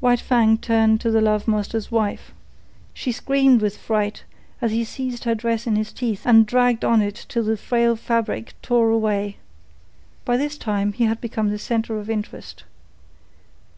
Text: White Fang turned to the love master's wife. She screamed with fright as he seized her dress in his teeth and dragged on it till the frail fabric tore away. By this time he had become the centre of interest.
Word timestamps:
White 0.00 0.20
Fang 0.20 0.58
turned 0.58 1.00
to 1.00 1.10
the 1.10 1.22
love 1.22 1.48
master's 1.48 1.90
wife. 1.90 2.32
She 2.92 3.10
screamed 3.10 3.62
with 3.62 3.78
fright 3.78 4.22
as 4.60 4.70
he 4.72 4.84
seized 4.84 5.24
her 5.24 5.34
dress 5.34 5.66
in 5.66 5.76
his 5.76 5.94
teeth 5.94 6.26
and 6.26 6.44
dragged 6.44 6.84
on 6.84 7.00
it 7.00 7.24
till 7.30 7.44
the 7.44 7.56
frail 7.56 7.96
fabric 7.96 8.52
tore 8.60 8.90
away. 8.90 9.38
By 10.26 10.36
this 10.36 10.58
time 10.58 10.92
he 10.92 11.04
had 11.04 11.22
become 11.22 11.48
the 11.48 11.58
centre 11.58 11.98
of 11.98 12.10
interest. 12.10 12.64